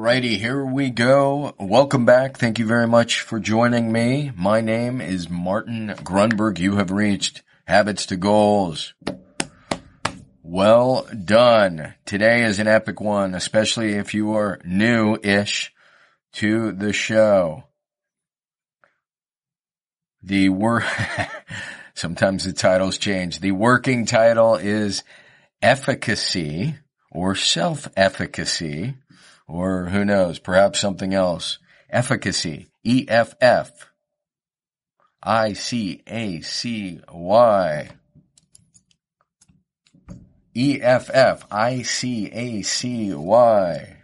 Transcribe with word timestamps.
Alrighty, 0.00 0.38
here 0.38 0.64
we 0.64 0.88
go. 0.88 1.54
Welcome 1.58 2.06
back. 2.06 2.38
Thank 2.38 2.58
you 2.58 2.64
very 2.64 2.86
much 2.86 3.20
for 3.20 3.38
joining 3.38 3.92
me. 3.92 4.32
My 4.34 4.62
name 4.62 5.02
is 5.02 5.28
Martin 5.28 5.88
Grunberg. 5.88 6.58
You 6.58 6.76
have 6.76 6.90
reached 6.90 7.42
Habits 7.66 8.06
to 8.06 8.16
Goals. 8.16 8.94
Well 10.42 11.06
done. 11.26 11.96
Today 12.06 12.44
is 12.44 12.58
an 12.58 12.66
epic 12.66 12.98
one, 12.98 13.34
especially 13.34 13.92
if 13.92 14.14
you 14.14 14.32
are 14.32 14.58
new-ish 14.64 15.70
to 16.32 16.72
the 16.72 16.94
show. 16.94 17.64
The 20.22 20.48
work, 20.48 20.84
sometimes 21.94 22.44
the 22.44 22.54
titles 22.54 22.96
change. 22.96 23.40
The 23.40 23.52
working 23.52 24.06
title 24.06 24.54
is 24.54 25.04
Efficacy 25.60 26.76
or 27.12 27.34
Self-Efficacy 27.34 28.94
or 29.50 29.86
who 29.86 30.04
knows, 30.04 30.38
perhaps 30.38 30.78
something 30.78 31.12
else. 31.12 31.58
Efficacy. 31.90 32.68
E-F-F. 32.84 33.90
I-C-A-C-Y. 35.22 36.00
E-F-F-I-C-A-C-Y. 40.54 41.16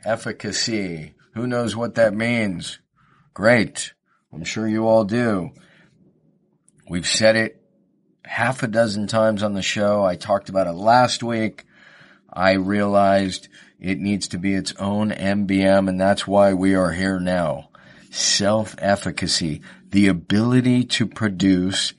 Efficacy. 0.04 1.14
Who 1.34 1.46
knows 1.46 1.76
what 1.76 1.94
that 1.94 2.12
means? 2.14 2.78
Great. 3.32 3.92
I'm 4.32 4.44
sure 4.44 4.66
you 4.66 4.86
all 4.86 5.04
do. 5.04 5.50
We've 6.88 7.06
said 7.06 7.36
it 7.36 7.62
half 8.24 8.62
a 8.62 8.68
dozen 8.68 9.06
times 9.06 9.42
on 9.42 9.54
the 9.54 9.62
show. 9.62 10.04
I 10.04 10.16
talked 10.16 10.48
about 10.48 10.66
it 10.66 10.72
last 10.72 11.22
week. 11.22 11.64
I 12.32 12.52
realized 12.52 13.48
it 13.78 13.98
needs 13.98 14.28
to 14.28 14.38
be 14.38 14.54
its 14.54 14.74
own 14.78 15.10
MBM 15.10 15.88
and 15.88 16.00
that's 16.00 16.26
why 16.26 16.54
we 16.54 16.74
are 16.74 16.92
here 16.92 17.20
now. 17.20 17.68
Self-efficacy, 18.10 19.60
the 19.90 20.08
ability 20.08 20.84
to 20.84 21.06
produce 21.06 21.92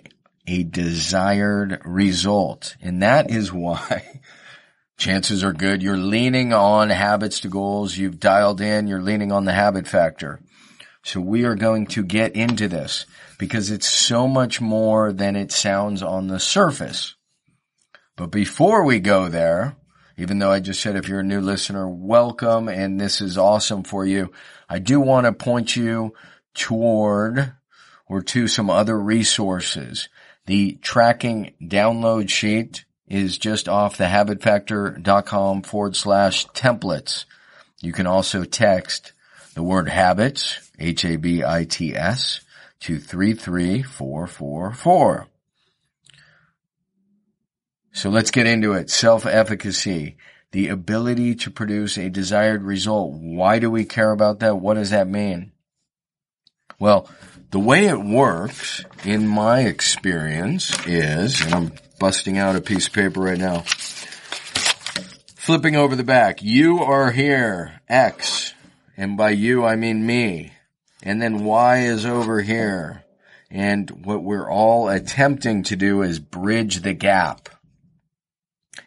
a 0.48 0.64
desired 0.64 1.81
result. 1.86 2.75
And 2.81 3.02
that 3.03 3.30
is 3.30 3.52
why 3.52 4.22
chances 4.98 5.44
are 5.44 5.53
good 5.53 5.83
you're 5.83 5.98
leaning 5.98 6.53
on 6.53 6.89
habits 6.89 7.42
to 7.42 7.50
goals. 7.50 7.98
You've 7.98 8.20
dialed 8.20 8.61
in. 8.61 8.88
You're 8.88 9.02
leaning 9.02 9.31
on 9.31 9.45
the 9.45 9.53
habit 9.53 9.88
factor. 9.88 10.39
So 11.03 11.22
we 11.22 11.45
are 11.45 11.55
going 11.55 11.88
to 11.88 12.03
get 12.03 12.36
into 12.36 12.67
this 12.67 13.05
because 13.38 13.72
it's 13.72 13.88
so 13.88 14.28
much 14.28 14.59
more 14.59 15.14
than 15.14 15.36
it 15.36 15.52
sounds 15.52 16.02
on 16.02 16.28
the 16.28 16.39
surface. 16.39 17.16
But 18.16 18.31
before 18.31 18.83
we 18.83 19.00
go 19.00 19.30
there, 19.30 19.78
even 20.18 20.40
though 20.40 20.52
I 20.52 20.60
just 20.60 20.82
said 20.82 20.96
if 20.96 21.08
you're 21.08 21.20
a 21.20 21.23
new 21.23 21.42
listener, 21.42 21.88
welcome 21.88 22.68
and 22.68 23.00
this 23.00 23.22
is 23.22 23.38
awesome 23.38 23.84
for 23.84 24.06
you. 24.06 24.32
I 24.68 24.80
do 24.80 25.00
want 25.00 25.26
to 25.26 25.34
point 25.34 25.76
you 25.76 26.14
toward 26.56 27.54
or 28.08 28.22
to 28.23 28.48
some 28.48 28.70
other 28.70 29.00
resources. 29.00 30.10
The 30.48 30.80
tracking 30.82 31.54
download 31.61 32.30
sheet 32.30 32.86
is 33.08 33.38
just 33.38 33.70
off 33.70 33.98
the 33.98 34.05
habitfactor.com 34.05 35.61
forward 35.61 35.95
slash 35.95 36.48
templates. 36.48 37.26
You 37.80 37.94
can 37.94 38.08
also 38.08 38.44
text 38.44 39.14
the 39.54 39.64
word 39.64 39.88
habits, 39.88 40.72
H-A-B-I-T-S, 40.80 42.42
to 42.82 42.99
33444. 42.99 45.28
So 47.98 48.12
let's 48.12 48.30
get 48.30 48.46
into 48.46 48.74
it. 48.74 48.92
Self-efficacy, 48.92 50.18
the 50.52 50.68
ability 50.68 51.34
to 51.34 51.50
produce 51.50 51.98
a 51.98 52.12
desired 52.12 52.62
result. 52.62 53.14
Why 53.16 53.58
do 53.58 53.72
we 53.72 53.86
care 53.86 54.12
about 54.12 54.42
that? 54.42 54.60
What 54.60 54.76
does 54.76 54.92
that 54.92 55.08
mean? 55.08 55.52
Well, 56.78 57.10
the 57.50 57.60
way 57.60 57.88
it 57.88 58.00
works 58.00 58.86
in 59.04 59.28
my 59.28 59.62
experience 59.62 60.72
is, 60.86 61.42
and 61.42 61.56
I'm 61.56 61.72
busting 62.00 62.38
out 62.38 62.56
a 62.56 62.62
piece 62.62 62.86
of 62.86 62.94
paper 62.94 63.20
right 63.20 63.40
now, 63.40 63.64
flipping 65.36 65.76
over 65.76 65.96
the 65.96 66.04
back, 66.04 66.44
you 66.44 66.78
are 66.84 67.12
here, 67.12 67.82
X, 67.90 68.54
and 68.96 69.18
by 69.18 69.32
you 69.32 69.66
I 69.66 69.76
mean 69.76 70.06
me, 70.06 70.54
and 71.02 71.20
then 71.20 71.44
Y 71.44 71.80
is 71.80 72.06
over 72.06 72.44
here. 72.44 73.04
And 73.50 74.06
what 74.06 74.22
we're 74.22 74.52
all 74.52 74.88
attempting 74.88 75.64
to 75.64 75.76
do 75.76 76.04
is 76.04 76.20
bridge 76.20 76.82
the 76.82 76.94
gap. 76.94 77.50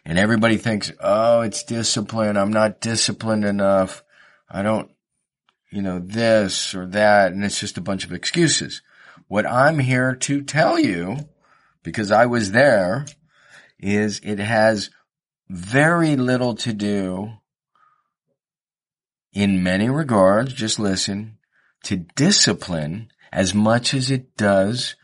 And 0.03 0.17
everybody 0.17 0.57
thinks, 0.57 0.91
oh, 0.99 1.41
it's 1.41 1.63
discipline. 1.63 2.37
I'm 2.37 2.51
not 2.51 2.81
disciplined 2.81 3.45
enough. 3.45 4.03
I 4.49 4.63
don't, 4.63 4.91
you 5.69 5.81
know, 5.81 5.99
this 5.99 6.73
or 6.73 6.87
that. 6.87 7.31
And 7.31 7.43
it's 7.43 7.59
just 7.59 7.77
a 7.77 7.81
bunch 7.81 8.03
of 8.03 8.11
excuses. 8.11 8.81
What 9.27 9.45
I'm 9.45 9.79
here 9.79 10.15
to 10.15 10.41
tell 10.41 10.79
you, 10.79 11.17
because 11.83 12.11
I 12.11 12.25
was 12.25 12.51
there, 12.51 13.05
is 13.79 14.19
it 14.23 14.39
has 14.39 14.89
very 15.49 16.15
little 16.15 16.55
to 16.55 16.73
do 16.73 17.33
in 19.33 19.63
many 19.63 19.89
regards, 19.89 20.53
just 20.53 20.79
listen, 20.79 21.37
to 21.83 21.97
discipline 21.97 23.09
as 23.31 23.53
much 23.53 23.93
as 23.93 24.11
it 24.11 24.35
does 24.35 24.95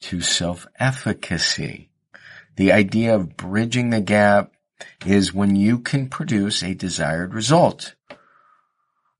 to 0.00 0.20
self-efficacy. 0.20 1.89
The 2.56 2.72
idea 2.72 3.14
of 3.14 3.36
bridging 3.36 3.90
the 3.90 4.00
gap 4.00 4.52
is 5.06 5.32
when 5.32 5.56
you 5.56 5.78
can 5.78 6.08
produce 6.08 6.62
a 6.62 6.74
desired 6.74 7.34
result. 7.34 7.94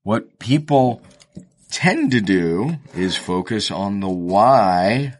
What 0.03 0.39
people 0.39 1.01
tend 1.71 2.11
to 2.11 2.21
do 2.21 2.77
is 2.95 3.15
focus 3.15 3.71
on 3.71 3.99
the 3.99 4.09
Y 4.09 5.13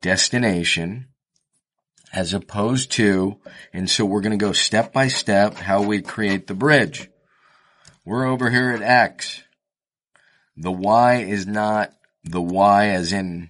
destination 0.00 1.08
as 2.12 2.32
opposed 2.32 2.92
to, 2.92 3.38
and 3.72 3.90
so 3.90 4.04
we're 4.04 4.20
going 4.20 4.38
to 4.38 4.44
go 4.44 4.52
step 4.52 4.92
by 4.92 5.08
step 5.08 5.54
how 5.54 5.82
we 5.82 6.00
create 6.00 6.46
the 6.46 6.54
bridge. 6.54 7.10
We're 8.04 8.26
over 8.26 8.50
here 8.50 8.70
at 8.70 8.82
X. 8.82 9.42
The 10.56 10.70
Y 10.70 11.16
is 11.22 11.46
not 11.46 11.92
the 12.22 12.42
why 12.42 12.90
as 12.90 13.12
in 13.12 13.48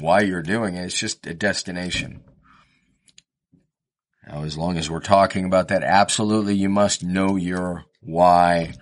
why 0.00 0.22
you're 0.22 0.42
doing 0.42 0.74
it. 0.74 0.84
It's 0.84 0.98
just 0.98 1.26
a 1.26 1.34
destination. 1.34 2.24
Now, 4.26 4.44
as 4.44 4.56
long 4.56 4.78
as 4.78 4.88
we're 4.88 5.00
talking 5.00 5.44
about 5.44 5.68
that, 5.68 5.82
absolutely 5.82 6.54
you 6.54 6.68
must 6.68 7.02
know 7.02 7.36
your 7.36 7.84
why. 8.00 8.74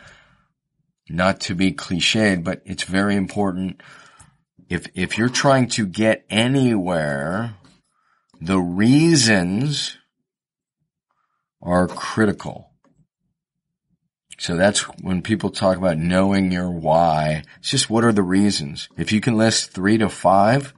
Not 1.09 1.41
to 1.43 1.55
be 1.55 1.73
cliched, 1.73 2.45
but 2.45 2.63
it's 2.65 2.85
very 2.85 3.17
important. 3.17 3.83
If, 4.69 4.87
if 4.95 5.19
you're 5.19 5.29
trying 5.29 5.69
to 5.71 5.87
get 5.87 6.25
anywhere, 6.31 7.57
the 8.41 8.59
reasons 8.59 9.97
are 11.63 11.89
critical. 11.89 12.71
So 14.39 14.57
that's 14.57 14.81
when 15.03 15.21
people 15.21 15.51
talk 15.51 15.77
about 15.77 15.99
knowing 15.99 16.51
your 16.51 16.71
why. 16.71 17.43
It's 17.59 17.71
just 17.71 17.91
what 17.91 18.05
are 18.05 18.13
the 18.13 18.23
reasons? 18.23 18.89
If 18.97 19.13
you 19.13 19.21
can 19.21 19.37
list 19.37 19.73
three 19.73 19.99
to 19.99 20.09
five, 20.09 20.73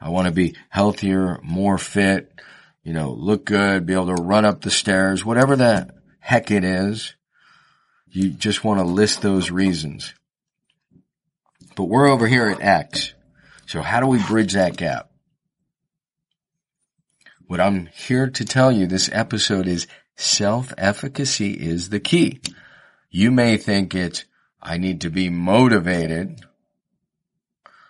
I 0.00 0.08
want 0.08 0.26
to 0.26 0.32
be 0.32 0.56
healthier, 0.70 1.38
more 1.42 1.76
fit, 1.76 2.32
you 2.82 2.92
know, 2.92 3.12
look 3.12 3.44
good, 3.44 3.86
be 3.86 3.92
able 3.92 4.14
to 4.14 4.22
run 4.22 4.44
up 4.44 4.60
the 4.60 4.70
stairs, 4.70 5.24
whatever 5.24 5.56
the 5.56 5.88
heck 6.18 6.50
it 6.50 6.64
is. 6.64 7.14
You 8.08 8.30
just 8.30 8.64
want 8.64 8.80
to 8.80 8.84
list 8.84 9.22
those 9.22 9.50
reasons. 9.50 10.14
But 11.76 11.84
we're 11.84 12.08
over 12.08 12.26
here 12.26 12.48
at 12.48 12.60
X. 12.60 13.14
So 13.66 13.80
how 13.80 14.00
do 14.00 14.06
we 14.06 14.22
bridge 14.22 14.52
that 14.52 14.76
gap? 14.76 15.10
What 17.46 17.60
I'm 17.60 17.86
here 17.86 18.28
to 18.30 18.44
tell 18.44 18.72
you 18.72 18.86
this 18.86 19.08
episode 19.12 19.66
is 19.66 19.86
self-efficacy 20.16 21.52
is 21.52 21.88
the 21.88 22.00
key. 22.00 22.40
You 23.10 23.30
may 23.30 23.56
think 23.56 23.94
it's, 23.94 24.24
I 24.60 24.78
need 24.78 25.02
to 25.02 25.10
be 25.10 25.28
motivated, 25.28 26.40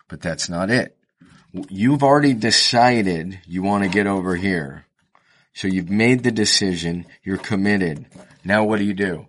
but 0.08 0.20
that's 0.20 0.48
not 0.48 0.70
it. 0.70 0.96
You've 1.52 2.02
already 2.02 2.34
decided 2.34 3.40
you 3.46 3.62
want 3.62 3.84
to 3.84 3.90
get 3.90 4.06
over 4.06 4.37
here. 4.37 4.87
So 5.54 5.69
you've 5.69 5.90
made 5.90 6.22
the 6.22 6.31
decision. 6.31 7.06
You're 7.22 7.37
committed. 7.37 8.06
Now 8.44 8.64
what 8.64 8.78
do 8.78 8.84
you 8.84 8.94
do? 8.94 9.26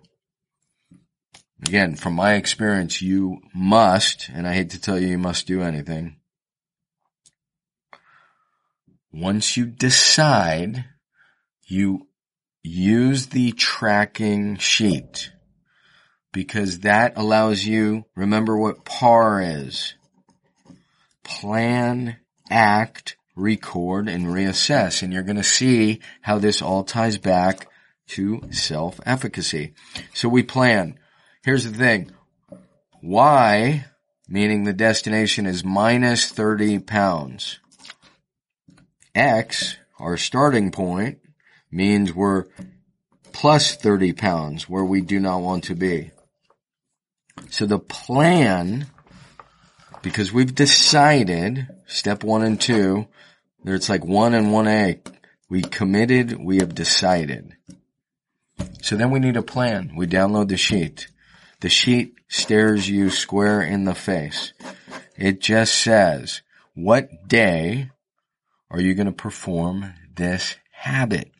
Again, 1.66 1.96
from 1.96 2.14
my 2.14 2.34
experience, 2.34 3.00
you 3.00 3.40
must, 3.54 4.28
and 4.32 4.46
I 4.46 4.54
hate 4.54 4.70
to 4.70 4.80
tell 4.80 4.98
you 4.98 5.08
you 5.08 5.18
must 5.18 5.46
do 5.46 5.62
anything. 5.62 6.16
once 9.14 9.56
you 9.56 9.64
decide, 9.66 10.84
you 11.66 12.08
use 12.62 13.28
the 13.28 13.52
tracking 13.52 14.56
sheet 14.56 15.30
because 16.32 16.80
that 16.80 17.12
allows 17.16 17.64
you, 17.64 18.04
remember 18.16 18.58
what 18.58 18.84
PAR 18.84 19.40
is. 19.40 19.94
Plan, 21.24 22.16
act, 22.50 23.16
record, 23.34 24.08
and 24.08 24.26
reassess. 24.26 25.02
And 25.02 25.12
you're 25.12 25.22
going 25.22 25.36
to 25.36 25.42
see 25.42 26.00
how 26.20 26.38
this 26.38 26.62
all 26.62 26.84
ties 26.84 27.18
back 27.18 27.68
to 28.08 28.42
self-efficacy. 28.50 29.74
So 30.12 30.28
we 30.28 30.42
plan. 30.42 30.98
Here's 31.42 31.64
the 31.64 31.76
thing. 31.76 32.12
Y, 33.02 33.84
meaning 34.28 34.64
the 34.64 34.72
destination 34.72 35.46
is 35.46 35.64
minus 35.64 36.30
30 36.30 36.78
pounds. 36.80 37.58
X, 39.14 39.76
our 39.98 40.16
starting 40.16 40.70
point, 40.70 41.18
means 41.70 42.14
we're 42.14 42.46
plus 43.32 43.74
30 43.74 44.12
pounds 44.12 44.68
where 44.68 44.84
we 44.84 45.00
do 45.00 45.18
not 45.18 45.40
want 45.40 45.64
to 45.64 45.74
be. 45.74 46.10
So 47.50 47.66
the 47.66 47.78
plan, 47.78 48.86
because 50.04 50.32
we've 50.32 50.54
decided, 50.54 51.66
step 51.86 52.22
one 52.22 52.42
and 52.42 52.60
two, 52.60 53.08
it's 53.64 53.88
like 53.88 54.04
one 54.04 54.34
and 54.34 54.52
one 54.52 54.68
A. 54.68 55.00
We 55.48 55.62
committed, 55.62 56.38
we 56.38 56.58
have 56.58 56.74
decided. 56.74 57.56
So 58.82 58.96
then 58.96 59.10
we 59.10 59.18
need 59.18 59.38
a 59.38 59.42
plan. 59.42 59.94
We 59.96 60.06
download 60.06 60.48
the 60.48 60.58
sheet. 60.58 61.08
The 61.60 61.70
sheet 61.70 62.16
stares 62.28 62.86
you 62.88 63.08
square 63.08 63.62
in 63.62 63.84
the 63.84 63.94
face. 63.94 64.52
It 65.16 65.40
just 65.40 65.74
says, 65.74 66.42
what 66.74 67.26
day 67.26 67.90
are 68.70 68.80
you 68.80 68.94
going 68.94 69.06
to 69.06 69.12
perform 69.12 69.94
this 70.14 70.56
habit? 70.70 71.32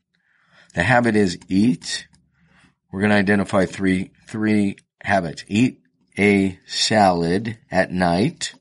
The 0.75 0.83
habit 0.83 1.17
is 1.17 1.39
eat. 1.49 2.09
We're 2.91 3.01
going 3.01 3.11
to 3.11 3.17
identify 3.17 3.67
three, 3.67 4.13
three 4.27 4.77
habits. 5.03 5.45
Eat 5.49 5.81
a 6.19 6.59
salad 6.67 7.59
at 7.71 7.91
night. 7.91 8.55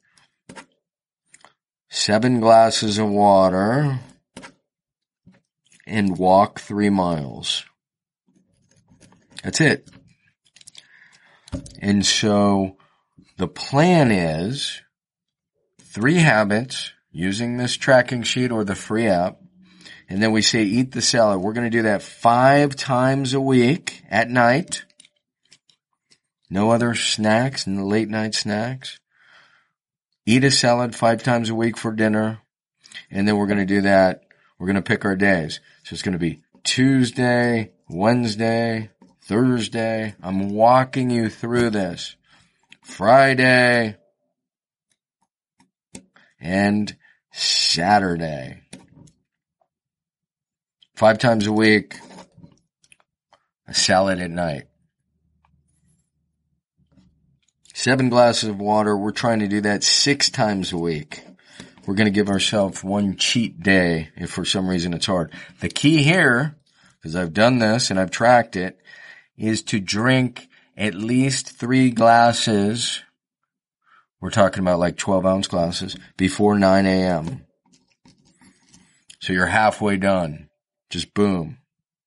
Seven 1.89 2.39
glasses 2.39 2.97
of 2.97 3.09
water 3.09 3.99
and 5.85 6.17
walk 6.17 6.59
three 6.59 6.89
miles. 6.89 7.65
That's 9.43 9.61
it. 9.61 9.87
And 11.79 12.05
so 12.05 12.77
the 13.37 13.47
plan 13.47 14.11
is 14.11 14.81
three 15.81 16.17
habits 16.17 16.91
using 17.11 17.57
this 17.57 17.77
tracking 17.77 18.23
sheet 18.23 18.51
or 18.51 18.63
the 18.63 18.73
free 18.73 19.07
app 19.07 19.37
and 20.09 20.21
then 20.21 20.31
we 20.31 20.41
say 20.41 20.63
eat 20.63 20.91
the 20.91 21.01
salad. 21.01 21.41
We're 21.41 21.53
going 21.53 21.69
to 21.69 21.75
do 21.75 21.83
that 21.83 22.03
five 22.03 22.75
times 22.75 23.33
a 23.33 23.41
week 23.41 24.03
at 24.09 24.29
night. 24.29 24.85
No 26.53 26.69
other 26.69 26.93
snacks 26.93 27.65
and 27.65 27.87
late 27.87 28.09
night 28.09 28.35
snacks. 28.35 28.99
Eat 30.27 30.43
a 30.43 30.51
salad 30.51 30.95
five 30.95 31.23
times 31.23 31.49
a 31.49 31.55
week 31.55 31.75
for 31.77 31.91
dinner. 31.91 32.41
And 33.09 33.27
then 33.27 33.37
we're 33.37 33.47
going 33.47 33.57
to 33.57 33.65
do 33.65 33.81
that. 33.81 34.25
We're 34.59 34.67
going 34.67 34.75
to 34.75 34.83
pick 34.83 35.03
our 35.03 35.15
days. 35.15 35.61
So 35.83 35.95
it's 35.95 36.03
going 36.03 36.13
to 36.13 36.19
be 36.19 36.43
Tuesday, 36.63 37.71
Wednesday, 37.89 38.91
Thursday. 39.23 40.13
I'm 40.21 40.49
walking 40.49 41.09
you 41.09 41.27
through 41.27 41.71
this. 41.71 42.15
Friday 42.83 43.95
and 46.39 46.95
Saturday 47.31 48.61
five 50.93 51.17
times 51.17 51.47
a 51.47 51.51
week, 51.51 51.97
a 53.67 53.73
salad 53.73 54.19
at 54.19 54.29
night. 54.29 54.67
Seven 57.83 58.07
glasses 58.07 58.47
of 58.47 58.61
water. 58.61 58.97
We're 58.97 59.11
trying 59.11 59.39
to 59.39 59.47
do 59.49 59.59
that 59.59 59.83
six 59.83 60.29
times 60.29 60.71
a 60.71 60.77
week. 60.77 61.21
We're 61.85 61.95
going 61.95 62.05
to 62.05 62.11
give 62.11 62.29
ourselves 62.29 62.81
one 62.81 63.17
cheat 63.17 63.61
day 63.61 64.07
if 64.15 64.29
for 64.31 64.45
some 64.45 64.69
reason 64.69 64.93
it's 64.93 65.07
hard. 65.07 65.33
The 65.59 65.67
key 65.67 66.01
here, 66.01 66.55
because 66.95 67.13
I've 67.13 67.33
done 67.33 67.59
this 67.59 67.91
and 67.91 67.99
I've 67.99 68.09
tracked 68.09 68.55
it, 68.55 68.79
is 69.35 69.63
to 69.63 69.81
drink 69.81 70.47
at 70.77 70.95
least 70.95 71.59
three 71.59 71.91
glasses. 71.91 73.01
We're 74.21 74.29
talking 74.29 74.61
about 74.61 74.79
like 74.79 74.95
12 74.95 75.25
ounce 75.25 75.47
glasses 75.47 75.97
before 76.15 76.57
9 76.57 76.85
a.m. 76.85 77.45
So 79.19 79.33
you're 79.33 79.47
halfway 79.47 79.97
done. 79.97 80.47
Just 80.89 81.13
boom. 81.13 81.57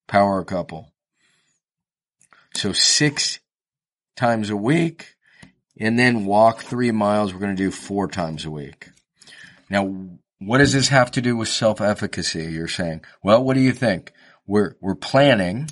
Power 0.09 0.41
a 0.41 0.45
couple. 0.47 0.95
So 2.55 2.73
six 2.73 3.41
times 4.17 4.49
a 4.49 4.57
week 4.57 5.16
and 5.79 5.99
then 5.99 6.27
walk 6.27 6.63
three 6.63 6.91
miles. 6.91 7.33
We're 7.33 7.41
going 7.41 7.57
to 7.57 7.63
do 7.63 7.71
four 7.71 8.09
times 8.09 8.45
a 8.45 8.51
week. 8.51 8.89
Now, 9.69 10.09
what 10.39 10.59
does 10.59 10.73
this 10.73 10.89
have 10.89 11.11
to 11.13 11.23
do 11.23 11.37
with 11.37 11.49
self-efficacy? 11.49 12.45
You're 12.45 12.69
saying, 12.69 13.03
well, 13.23 13.43
what 13.43 13.55
do 13.55 13.61
you 13.61 13.73
think? 13.73 14.13
We're, 14.47 14.77
we're 14.81 14.95
planning 14.95 15.69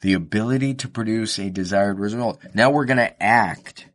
the 0.00 0.14
ability 0.14 0.74
to 0.74 0.88
produce 0.88 1.38
a 1.38 1.50
desired 1.50 1.98
result. 1.98 2.40
Now 2.54 2.70
we're 2.70 2.84
going 2.84 2.96
to 2.98 3.22
act. 3.22 3.86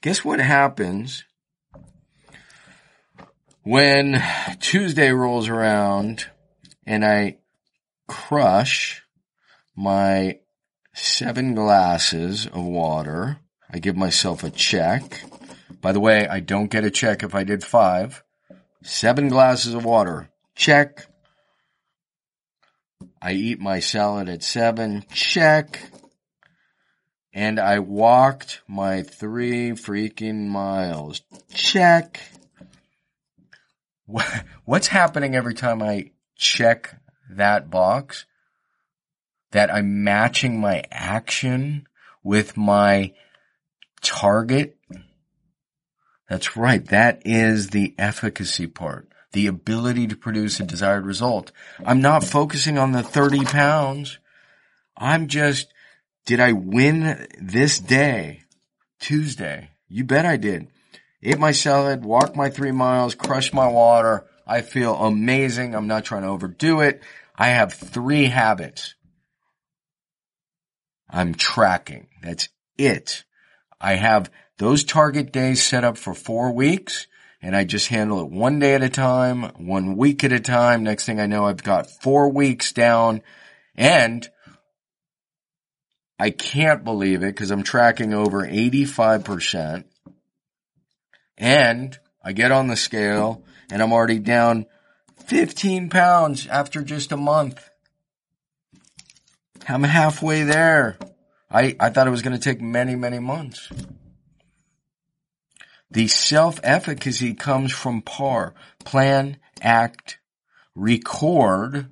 Guess 0.00 0.24
what 0.24 0.40
happens 0.40 1.24
when 3.62 4.22
Tuesday 4.60 5.10
rolls 5.10 5.48
around 5.48 6.26
and 6.86 7.04
I 7.04 7.38
crush 8.06 9.02
my 9.76 10.38
seven 10.94 11.54
glasses 11.54 12.46
of 12.46 12.64
water. 12.64 13.38
I 13.70 13.78
give 13.78 13.96
myself 13.96 14.44
a 14.44 14.50
check. 14.50 15.22
By 15.80 15.92
the 15.92 16.00
way, 16.00 16.26
I 16.26 16.40
don't 16.40 16.70
get 16.70 16.84
a 16.84 16.90
check 16.90 17.22
if 17.22 17.34
I 17.34 17.44
did 17.44 17.62
five. 17.62 18.24
Seven 18.82 19.28
glasses 19.28 19.74
of 19.74 19.84
water. 19.84 20.30
Check. 20.54 21.06
I 23.20 23.32
eat 23.32 23.60
my 23.60 23.80
salad 23.80 24.28
at 24.28 24.42
seven. 24.42 25.04
Check. 25.12 25.80
And 27.32 27.60
I 27.60 27.80
walked 27.80 28.62
my 28.66 29.02
three 29.02 29.72
freaking 29.72 30.46
miles. 30.46 31.20
Check. 31.52 32.20
What's 34.64 34.86
happening 34.88 35.34
every 35.34 35.54
time 35.54 35.82
I 35.82 36.12
check 36.34 36.98
that 37.30 37.68
box, 37.68 38.24
that 39.50 39.72
I'm 39.72 40.02
matching 40.02 40.60
my 40.60 40.84
action 40.90 41.86
with 42.22 42.56
my 42.56 43.12
target. 44.00 44.76
That's 46.28 46.56
right. 46.56 46.84
That 46.86 47.22
is 47.24 47.70
the 47.70 47.94
efficacy 47.98 48.66
part. 48.66 49.08
The 49.32 49.46
ability 49.46 50.06
to 50.08 50.16
produce 50.16 50.60
a 50.60 50.64
desired 50.64 51.06
result. 51.06 51.52
I'm 51.84 52.00
not 52.00 52.24
focusing 52.24 52.78
on 52.78 52.92
the 52.92 53.02
30 53.02 53.44
pounds. 53.44 54.18
I'm 54.96 55.28
just, 55.28 55.72
did 56.26 56.40
I 56.40 56.52
win 56.52 57.26
this 57.40 57.78
day? 57.78 58.42
Tuesday. 59.00 59.70
You 59.88 60.04
bet 60.04 60.26
I 60.26 60.36
did. 60.36 60.68
Ate 61.22 61.38
my 61.38 61.52
salad, 61.52 62.04
walked 62.04 62.36
my 62.36 62.50
three 62.50 62.72
miles, 62.72 63.14
crushed 63.14 63.54
my 63.54 63.68
water, 63.68 64.26
I 64.48 64.62
feel 64.62 64.94
amazing. 64.94 65.74
I'm 65.74 65.86
not 65.86 66.06
trying 66.06 66.22
to 66.22 66.28
overdo 66.28 66.80
it. 66.80 67.02
I 67.36 67.48
have 67.48 67.74
three 67.74 68.24
habits. 68.24 68.94
I'm 71.08 71.34
tracking. 71.34 72.08
That's 72.22 72.48
it. 72.78 73.24
I 73.80 73.94
have 73.94 74.30
those 74.58 74.84
target 74.84 75.32
days 75.32 75.62
set 75.62 75.84
up 75.84 75.96
for 75.96 76.14
four 76.14 76.52
weeks 76.52 77.06
and 77.40 77.54
I 77.54 77.64
just 77.64 77.88
handle 77.88 78.20
it 78.20 78.30
one 78.30 78.58
day 78.58 78.74
at 78.74 78.82
a 78.82 78.88
time, 78.88 79.44
one 79.56 79.96
week 79.96 80.24
at 80.24 80.32
a 80.32 80.40
time. 80.40 80.82
Next 80.82 81.04
thing 81.04 81.20
I 81.20 81.26
know, 81.26 81.46
I've 81.46 81.62
got 81.62 81.88
four 81.88 82.28
weeks 82.30 82.72
down 82.72 83.22
and 83.76 84.28
I 86.18 86.30
can't 86.30 86.82
believe 86.82 87.22
it 87.22 87.34
because 87.34 87.52
I'm 87.52 87.62
tracking 87.62 88.12
over 88.12 88.44
85% 88.44 89.84
and 91.36 91.98
I 92.22 92.32
get 92.32 92.50
on 92.50 92.66
the 92.66 92.76
scale 92.76 93.44
and 93.70 93.80
I'm 93.80 93.92
already 93.92 94.18
down 94.18 94.66
15 95.26 95.90
pounds 95.90 96.48
after 96.48 96.82
just 96.82 97.12
a 97.12 97.16
month. 97.16 97.70
I'm 99.68 99.84
halfway 99.84 100.42
there. 100.42 100.98
I, 101.50 101.76
I 101.80 101.90
thought 101.90 102.06
it 102.06 102.10
was 102.10 102.22
going 102.22 102.36
to 102.36 102.42
take 102.42 102.60
many, 102.60 102.94
many 102.94 103.18
months. 103.18 103.70
The 105.90 106.06
self-efficacy 106.08 107.34
comes 107.34 107.72
from 107.72 108.02
PAR. 108.02 108.54
Plan, 108.84 109.38
act, 109.62 110.18
record. 110.74 111.88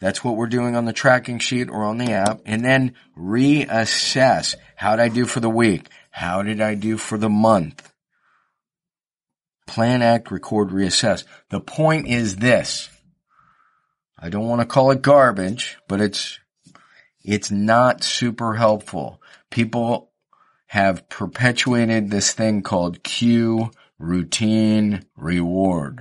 That's 0.00 0.24
what 0.24 0.36
we're 0.36 0.46
doing 0.46 0.74
on 0.74 0.84
the 0.84 0.92
tracking 0.92 1.38
sheet 1.38 1.70
or 1.70 1.84
on 1.84 1.98
the 1.98 2.12
app. 2.12 2.40
And 2.44 2.64
then 2.64 2.94
reassess. 3.16 4.56
How 4.74 4.96
did 4.96 5.02
I 5.02 5.08
do 5.08 5.26
for 5.26 5.40
the 5.40 5.50
week? 5.50 5.88
How 6.10 6.42
did 6.42 6.60
I 6.60 6.74
do 6.74 6.98
for 6.98 7.18
the 7.18 7.28
month? 7.28 7.92
Plan, 9.66 10.02
act, 10.02 10.30
record, 10.30 10.70
reassess. 10.70 11.24
The 11.50 11.60
point 11.60 12.08
is 12.08 12.36
this. 12.36 12.88
I 14.18 14.30
don't 14.30 14.48
want 14.48 14.60
to 14.60 14.66
call 14.66 14.90
it 14.90 15.02
garbage, 15.02 15.78
but 15.86 16.00
it's, 16.00 16.40
it's 17.28 17.50
not 17.50 18.02
super 18.02 18.54
helpful. 18.54 19.20
People 19.50 20.10
have 20.68 21.10
perpetuated 21.10 22.10
this 22.10 22.32
thing 22.32 22.62
called 22.62 23.02
cue, 23.02 23.70
routine, 23.98 25.04
reward. 25.14 26.00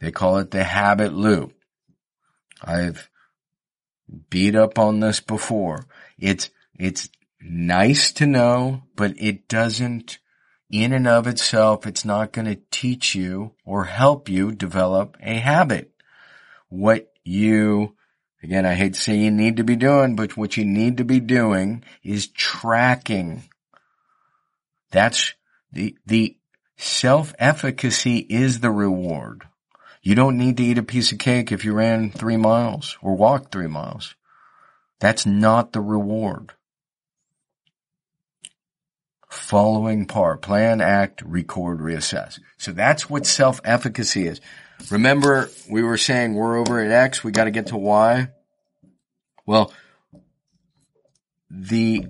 They 0.00 0.12
call 0.12 0.36
it 0.36 0.50
the 0.50 0.64
habit 0.64 1.14
loop. 1.14 1.54
I've 2.62 3.08
beat 4.28 4.54
up 4.54 4.78
on 4.78 5.00
this 5.00 5.20
before. 5.20 5.86
It's, 6.18 6.50
it's 6.78 7.08
nice 7.40 8.12
to 8.12 8.26
know, 8.26 8.82
but 8.94 9.14
it 9.16 9.48
doesn't 9.48 10.18
in 10.70 10.92
and 10.92 11.08
of 11.08 11.26
itself, 11.26 11.86
it's 11.86 12.04
not 12.04 12.32
going 12.32 12.46
to 12.46 12.60
teach 12.70 13.14
you 13.14 13.52
or 13.64 13.84
help 13.84 14.28
you 14.28 14.52
develop 14.52 15.16
a 15.22 15.34
habit. 15.34 15.92
What 16.68 17.12
you, 17.24 17.94
again, 18.42 18.66
I 18.66 18.74
hate 18.74 18.94
to 18.94 19.00
say 19.00 19.16
you 19.16 19.30
need 19.30 19.56
to 19.56 19.64
be 19.64 19.76
doing, 19.76 20.16
but 20.16 20.36
what 20.36 20.56
you 20.56 20.64
need 20.64 20.96
to 20.98 21.04
be 21.04 21.20
doing 21.20 21.84
is 22.02 22.28
tracking. 22.28 23.44
That's 24.90 25.34
the, 25.72 25.96
the 26.06 26.36
self-efficacy 26.76 28.18
is 28.18 28.60
the 28.60 28.70
reward. 28.70 29.44
You 30.02 30.14
don't 30.16 30.36
need 30.36 30.56
to 30.56 30.64
eat 30.64 30.78
a 30.78 30.82
piece 30.82 31.12
of 31.12 31.18
cake 31.18 31.52
if 31.52 31.64
you 31.64 31.72
ran 31.72 32.10
three 32.10 32.36
miles 32.36 32.98
or 33.00 33.14
walked 33.14 33.52
three 33.52 33.68
miles. 33.68 34.16
That's 34.98 35.24
not 35.24 35.72
the 35.72 35.80
reward. 35.80 36.52
Following 39.28 40.06
par, 40.06 40.36
plan, 40.36 40.80
act, 40.80 41.22
record, 41.24 41.78
reassess. 41.78 42.38
So 42.58 42.72
that's 42.72 43.08
what 43.08 43.26
self-efficacy 43.26 44.26
is. 44.26 44.40
Remember, 44.90 45.50
we 45.70 45.82
were 45.82 45.96
saying 45.96 46.34
we're 46.34 46.58
over 46.58 46.80
at 46.80 46.90
X, 46.90 47.24
we 47.24 47.32
gotta 47.32 47.50
get 47.50 47.68
to 47.68 47.76
Y. 47.76 48.28
Well, 49.46 49.72
the 51.50 52.06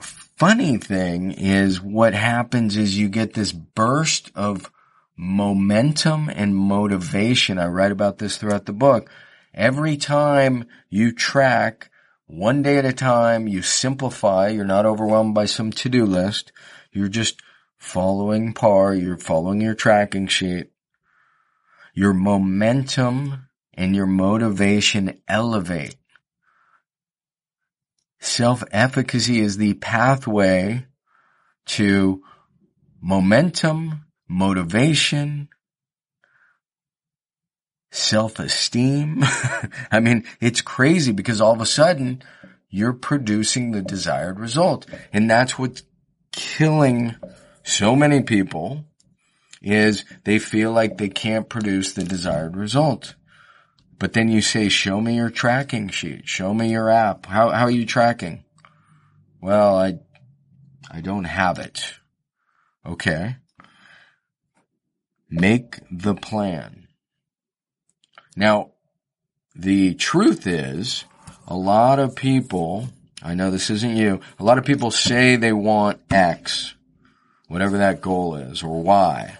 funny 0.00 0.78
thing 0.78 1.32
is 1.32 1.80
what 1.80 2.14
happens 2.14 2.76
is 2.76 2.98
you 2.98 3.08
get 3.08 3.34
this 3.34 3.52
burst 3.52 4.30
of 4.34 4.70
momentum 5.16 6.30
and 6.34 6.56
motivation. 6.56 7.58
I 7.58 7.66
write 7.66 7.92
about 7.92 8.18
this 8.18 8.38
throughout 8.38 8.66
the 8.66 8.72
book. 8.72 9.10
Every 9.52 9.96
time 9.96 10.66
you 10.88 11.12
track 11.12 11.90
one 12.26 12.62
day 12.62 12.78
at 12.78 12.84
a 12.84 12.92
time, 12.92 13.48
you 13.48 13.60
simplify, 13.60 14.48
you're 14.48 14.64
not 14.64 14.86
overwhelmed 14.86 15.34
by 15.34 15.44
some 15.44 15.72
to-do 15.72 16.06
list. 16.06 16.52
You're 16.92 17.08
just 17.08 17.42
following 17.76 18.52
par, 18.52 18.94
you're 18.94 19.18
following 19.18 19.60
your 19.60 19.74
tracking 19.74 20.28
sheet. 20.28 20.70
Your 21.94 22.12
momentum 22.12 23.48
and 23.74 23.94
your 23.94 24.06
motivation 24.06 25.20
elevate. 25.26 25.96
Self-efficacy 28.20 29.40
is 29.40 29.56
the 29.56 29.74
pathway 29.74 30.86
to 31.66 32.22
momentum, 33.00 34.04
motivation, 34.28 35.48
self-esteem. 37.90 39.22
I 39.90 40.00
mean, 40.00 40.24
it's 40.40 40.60
crazy 40.60 41.12
because 41.12 41.40
all 41.40 41.52
of 41.52 41.60
a 41.60 41.66
sudden 41.66 42.22
you're 42.68 42.92
producing 42.92 43.72
the 43.72 43.82
desired 43.82 44.38
result. 44.38 44.86
And 45.12 45.28
that's 45.28 45.58
what's 45.58 45.82
killing 46.32 47.16
so 47.62 47.96
many 47.96 48.22
people 48.22 48.84
is 49.62 50.04
they 50.24 50.38
feel 50.38 50.72
like 50.72 50.96
they 50.96 51.08
can't 51.08 51.48
produce 51.48 51.92
the 51.92 52.04
desired 52.04 52.56
result. 52.56 53.14
But 53.98 54.14
then 54.14 54.30
you 54.30 54.40
say, 54.40 54.68
show 54.70 55.00
me 55.00 55.16
your 55.16 55.28
tracking 55.28 55.90
sheet. 55.90 56.26
Show 56.26 56.54
me 56.54 56.70
your 56.70 56.88
app. 56.88 57.26
How, 57.26 57.50
how 57.50 57.64
are 57.64 57.70
you 57.70 57.84
tracking? 57.84 58.44
Well, 59.42 59.76
I, 59.76 59.98
I 60.90 61.02
don't 61.02 61.24
have 61.24 61.58
it. 61.58 61.94
Okay. 62.86 63.36
Make 65.28 65.76
the 65.90 66.14
plan. 66.14 66.88
Now, 68.36 68.72
the 69.54 69.94
truth 69.94 70.46
is, 70.46 71.04
a 71.46 71.56
lot 71.56 71.98
of 71.98 72.16
people, 72.16 72.88
I 73.22 73.34
know 73.34 73.50
this 73.50 73.68
isn't 73.68 73.96
you, 73.96 74.20
a 74.38 74.44
lot 74.44 74.56
of 74.56 74.64
people 74.64 74.90
say 74.90 75.36
they 75.36 75.52
want 75.52 76.00
X, 76.10 76.74
whatever 77.48 77.78
that 77.78 78.00
goal 78.00 78.36
is, 78.36 78.62
or 78.62 78.82
Y. 78.82 79.36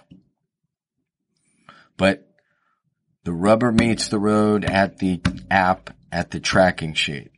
But 2.01 2.27
the 3.25 3.33
rubber 3.35 3.71
meets 3.71 4.09
the 4.09 4.19
road 4.19 4.65
at 4.65 5.01
the 5.01 5.21
app, 5.51 5.95
at 6.11 6.31
the 6.31 6.41
tracking 6.41 6.95
sheet. 6.95 7.31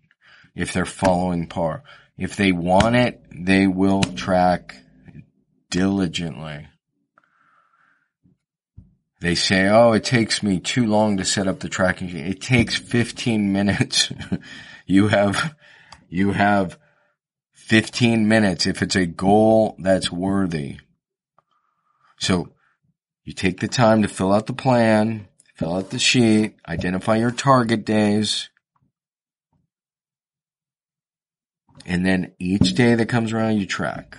If 0.55 0.73
they're 0.73 0.87
following 0.87 1.49
par. 1.49 1.83
If 2.17 2.37
they 2.37 2.53
want 2.53 2.95
it, 2.95 3.21
they 3.35 3.67
will 3.67 4.05
track 4.05 4.77
diligently. 5.69 6.69
They 9.21 9.35
say, 9.35 9.69
oh, 9.69 9.95
it 9.95 10.05
takes 10.05 10.45
me 10.45 10.61
too 10.61 10.87
long 10.87 11.17
to 11.17 11.25
set 11.25 11.49
up 11.49 11.59
the 11.59 11.69
tracking 11.69 12.11
sheet. 12.11 12.25
It 12.25 12.41
takes 12.41 12.77
15 12.77 13.53
minutes. 13.53 14.13
you 14.87 15.09
have, 15.09 15.57
you 16.09 16.31
have 16.31 16.79
15 17.55 18.29
minutes 18.29 18.69
if 18.69 18.81
it's 18.81 18.95
a 18.95 19.07
goal 19.07 19.75
that's 19.81 20.13
worthy. 20.13 20.79
So 22.21 22.53
you 23.25 23.33
take 23.33 23.61
the 23.61 23.69
time 23.69 24.03
to 24.03 24.09
fill 24.09 24.33
out 24.33 24.47
the 24.47 24.53
plan, 24.53 25.29
fill 25.55 25.77
out 25.77 25.91
the 25.91 25.99
sheet, 25.99 26.57
identify 26.67 27.17
your 27.17 27.31
target 27.31 27.85
days, 27.85 28.49
and 31.87 32.05
then 32.05 32.33
each 32.39 32.75
day 32.75 32.95
that 32.95 33.09
comes 33.09 33.33
around 33.33 33.57
you 33.59 33.67
track. 33.67 34.19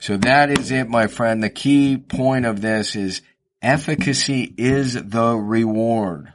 So 0.00 0.16
that 0.18 0.50
is 0.50 0.70
it, 0.70 0.88
my 0.88 1.06
friend. 1.06 1.42
The 1.42 1.50
key 1.50 1.96
point 1.96 2.46
of 2.46 2.60
this 2.60 2.96
is 2.96 3.22
efficacy 3.62 4.54
is 4.56 4.94
the 4.94 5.34
reward. 5.34 6.32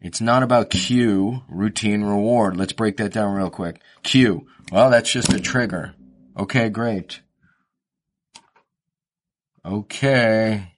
It's 0.00 0.20
not 0.20 0.42
about 0.42 0.70
cue, 0.70 1.42
routine 1.48 2.02
reward. 2.02 2.56
Let's 2.56 2.72
break 2.72 2.96
that 2.96 3.12
down 3.12 3.34
real 3.34 3.50
quick. 3.50 3.80
Cue. 4.02 4.46
Well, 4.72 4.90
that's 4.90 5.12
just 5.12 5.32
a 5.32 5.40
trigger. 5.40 5.94
Okay, 6.36 6.68
great. 6.70 7.20
Okay. 9.64 10.74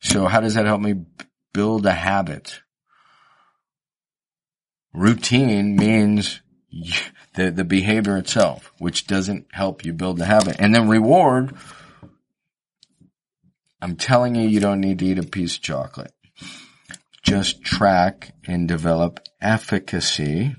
So 0.00 0.26
how 0.26 0.40
does 0.40 0.54
that 0.54 0.66
help 0.66 0.80
me 0.80 1.04
build 1.52 1.86
a 1.86 1.92
habit? 1.92 2.60
Routine 4.92 5.76
means 5.76 6.40
the, 7.34 7.50
the 7.50 7.64
behavior 7.64 8.16
itself, 8.16 8.72
which 8.78 9.06
doesn't 9.06 9.46
help 9.52 9.84
you 9.84 9.92
build 9.92 10.18
the 10.18 10.26
habit. 10.26 10.56
And 10.58 10.74
then 10.74 10.88
reward, 10.88 11.56
I'm 13.80 13.96
telling 13.96 14.34
you, 14.34 14.46
you 14.48 14.60
don't 14.60 14.80
need 14.80 14.98
to 15.00 15.06
eat 15.06 15.18
a 15.18 15.24
piece 15.24 15.56
of 15.56 15.62
chocolate. 15.62 16.12
Just 17.22 17.62
track 17.62 18.34
and 18.46 18.68
develop 18.68 19.20
efficacy 19.40 20.54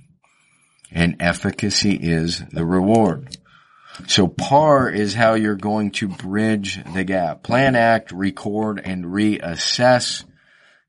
and 0.91 1.15
efficacy 1.19 1.95
is 1.95 2.43
the 2.51 2.65
reward. 2.65 3.37
So 4.07 4.27
PAR 4.27 4.89
is 4.89 5.13
how 5.13 5.35
you're 5.35 5.55
going 5.55 5.91
to 5.91 6.07
bridge 6.07 6.83
the 6.93 7.03
gap. 7.03 7.43
Plan, 7.43 7.75
act, 7.75 8.11
record, 8.11 8.81
and 8.83 9.05
reassess. 9.05 10.25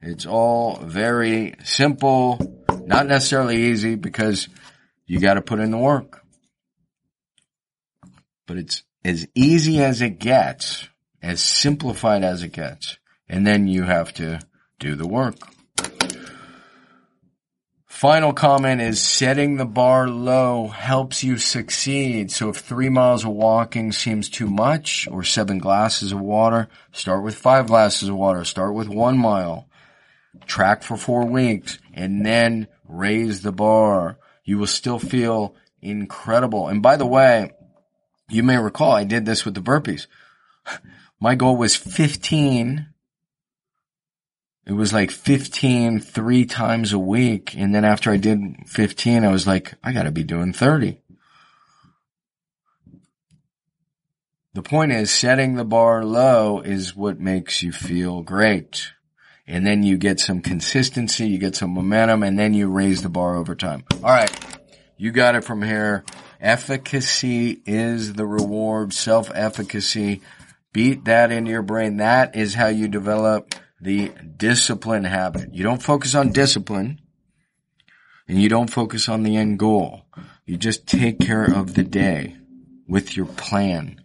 It's 0.00 0.26
all 0.26 0.76
very 0.76 1.54
simple, 1.64 2.64
not 2.84 3.06
necessarily 3.06 3.70
easy 3.70 3.94
because 3.94 4.48
you 5.06 5.20
got 5.20 5.34
to 5.34 5.42
put 5.42 5.60
in 5.60 5.70
the 5.70 5.78
work. 5.78 6.20
But 8.46 8.58
it's 8.58 8.82
as 9.04 9.26
easy 9.34 9.82
as 9.82 10.02
it 10.02 10.18
gets, 10.18 10.88
as 11.22 11.40
simplified 11.40 12.24
as 12.24 12.42
it 12.42 12.52
gets. 12.52 12.98
And 13.28 13.46
then 13.46 13.66
you 13.66 13.84
have 13.84 14.12
to 14.14 14.40
do 14.78 14.94
the 14.94 15.08
work. 15.08 15.36
Final 17.96 18.34
comment 18.34 18.82
is 18.82 19.00
setting 19.00 19.56
the 19.56 19.64
bar 19.64 20.06
low 20.06 20.68
helps 20.68 21.24
you 21.24 21.38
succeed. 21.38 22.30
So 22.30 22.50
if 22.50 22.58
three 22.58 22.90
miles 22.90 23.24
of 23.24 23.30
walking 23.30 23.90
seems 23.90 24.28
too 24.28 24.50
much 24.50 25.08
or 25.10 25.24
seven 25.24 25.56
glasses 25.56 26.12
of 26.12 26.20
water, 26.20 26.68
start 26.92 27.24
with 27.24 27.36
five 27.36 27.68
glasses 27.68 28.10
of 28.10 28.14
water. 28.14 28.44
Start 28.44 28.74
with 28.74 28.86
one 28.86 29.16
mile. 29.16 29.70
Track 30.44 30.82
for 30.82 30.98
four 30.98 31.24
weeks 31.24 31.78
and 31.94 32.24
then 32.26 32.68
raise 32.86 33.40
the 33.40 33.50
bar. 33.50 34.18
You 34.44 34.58
will 34.58 34.66
still 34.66 34.98
feel 34.98 35.54
incredible. 35.80 36.68
And 36.68 36.82
by 36.82 36.98
the 36.98 37.06
way, 37.06 37.52
you 38.28 38.42
may 38.42 38.58
recall 38.58 38.92
I 38.92 39.04
did 39.04 39.24
this 39.24 39.46
with 39.46 39.54
the 39.54 39.62
burpees. 39.62 40.06
My 41.18 41.34
goal 41.34 41.56
was 41.56 41.74
15 41.74 42.88
it 44.66 44.72
was 44.72 44.92
like 44.92 45.12
15 45.12 46.00
three 46.00 46.44
times 46.44 46.92
a 46.92 46.98
week. 46.98 47.54
And 47.56 47.72
then 47.72 47.84
after 47.84 48.10
I 48.10 48.16
did 48.16 48.40
15, 48.66 49.24
I 49.24 49.30
was 49.30 49.46
like, 49.46 49.74
I 49.82 49.92
gotta 49.92 50.10
be 50.10 50.24
doing 50.24 50.52
30. 50.52 51.00
The 54.54 54.62
point 54.62 54.90
is 54.90 55.10
setting 55.10 55.54
the 55.54 55.64
bar 55.64 56.04
low 56.04 56.60
is 56.60 56.96
what 56.96 57.20
makes 57.20 57.62
you 57.62 57.70
feel 57.70 58.22
great. 58.22 58.90
And 59.46 59.64
then 59.64 59.84
you 59.84 59.96
get 59.98 60.18
some 60.18 60.40
consistency, 60.40 61.28
you 61.28 61.38
get 61.38 61.54
some 61.54 61.70
momentum, 61.70 62.24
and 62.24 62.36
then 62.36 62.52
you 62.52 62.68
raise 62.68 63.02
the 63.02 63.08
bar 63.08 63.36
over 63.36 63.54
time. 63.54 63.84
All 64.02 64.10
right. 64.10 64.30
You 64.96 65.12
got 65.12 65.36
it 65.36 65.44
from 65.44 65.62
here. 65.62 66.04
Efficacy 66.40 67.62
is 67.66 68.14
the 68.14 68.26
reward. 68.26 68.92
Self-efficacy. 68.92 70.22
Beat 70.72 71.04
that 71.04 71.30
into 71.30 71.52
your 71.52 71.62
brain. 71.62 71.98
That 71.98 72.34
is 72.34 72.54
how 72.54 72.68
you 72.68 72.88
develop 72.88 73.54
the 73.80 74.12
discipline 74.36 75.04
habit. 75.04 75.54
You 75.54 75.62
don't 75.62 75.82
focus 75.82 76.14
on 76.14 76.32
discipline 76.32 77.00
and 78.28 78.40
you 78.40 78.48
don't 78.48 78.70
focus 78.70 79.08
on 79.08 79.22
the 79.22 79.36
end 79.36 79.58
goal. 79.58 80.06
You 80.44 80.56
just 80.56 80.86
take 80.86 81.20
care 81.20 81.44
of 81.44 81.74
the 81.74 81.82
day 81.82 82.36
with 82.88 83.16
your 83.16 83.26
plan. 83.26 84.00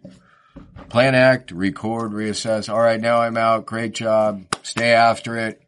Plan, 0.90 1.16
act, 1.16 1.51
record, 1.51 2.12
reassess. 2.12 2.72
All 2.72 2.82
right, 2.82 3.00
now 3.00 3.22
I'm 3.22 3.38
out. 3.38 3.66
Great 3.66 3.94
job. 3.94 4.46
Stay 4.63 4.92
after 4.94 5.38
it. 5.38 5.62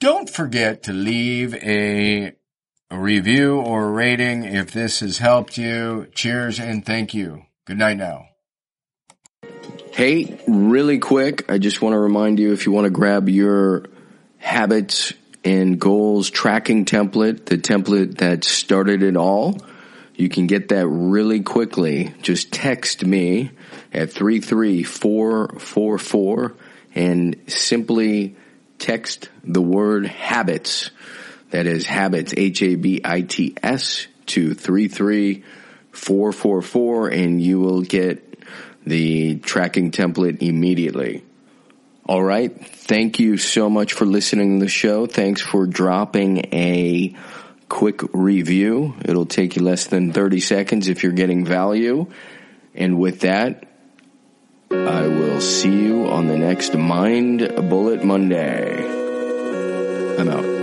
Don't 0.00 0.30
forget 0.30 0.84
to 0.84 0.92
leave 0.92 1.54
a, 1.56 2.32
a 2.90 2.98
review 2.98 3.58
or 3.58 3.86
a 3.86 3.90
rating 3.90 4.44
if 4.44 4.70
this 4.70 5.00
has 5.00 5.18
helped 5.18 5.58
you. 5.58 6.06
Cheers 6.14 6.60
and 6.60 6.86
thank 6.86 7.12
you. 7.12 7.42
Good 7.64 7.78
night 7.78 7.96
now. 7.96 8.26
Hey, 9.98 10.38
really 10.46 11.00
quick, 11.00 11.50
I 11.50 11.58
just 11.58 11.82
want 11.82 11.94
to 11.94 11.98
remind 11.98 12.38
you 12.38 12.52
if 12.52 12.66
you 12.66 12.70
want 12.70 12.84
to 12.84 12.90
grab 12.90 13.28
your 13.28 13.86
habits 14.36 15.12
and 15.42 15.80
goals 15.80 16.30
tracking 16.30 16.84
template, 16.84 17.46
the 17.46 17.58
template 17.58 18.18
that 18.18 18.44
started 18.44 19.02
it 19.02 19.16
all, 19.16 19.58
you 20.14 20.28
can 20.28 20.46
get 20.46 20.68
that 20.68 20.86
really 20.86 21.40
quickly. 21.40 22.14
Just 22.22 22.52
text 22.52 23.04
me 23.04 23.50
at 23.92 24.12
33444 24.12 26.54
and 26.94 27.36
simply 27.48 28.36
text 28.78 29.30
the 29.42 29.60
word 29.60 30.06
habits. 30.06 30.92
That 31.50 31.66
is 31.66 31.86
habits, 31.86 32.32
H-A-B-I-T-S 32.36 34.06
to 34.26 34.54
33444 34.54 37.08
and 37.08 37.42
you 37.42 37.58
will 37.58 37.82
get 37.82 38.27
the 38.88 39.36
tracking 39.38 39.90
template 39.90 40.42
immediately. 40.42 41.24
All 42.06 42.22
right. 42.22 42.50
Thank 42.66 43.18
you 43.18 43.36
so 43.36 43.68
much 43.68 43.92
for 43.92 44.06
listening 44.06 44.58
to 44.58 44.64
the 44.64 44.70
show. 44.70 45.06
Thanks 45.06 45.42
for 45.42 45.66
dropping 45.66 46.54
a 46.54 47.14
quick 47.68 48.00
review. 48.14 48.94
It'll 49.04 49.26
take 49.26 49.56
you 49.56 49.62
less 49.62 49.86
than 49.86 50.12
30 50.12 50.40
seconds 50.40 50.88
if 50.88 51.02
you're 51.02 51.12
getting 51.12 51.44
value. 51.44 52.10
And 52.74 52.98
with 52.98 53.20
that, 53.20 53.64
I 54.70 55.06
will 55.06 55.40
see 55.40 55.82
you 55.82 56.06
on 56.06 56.28
the 56.28 56.38
next 56.38 56.74
Mind 56.74 57.40
Bullet 57.68 58.04
Monday. 58.04 58.86
I'm 60.18 60.28
out. 60.28 60.57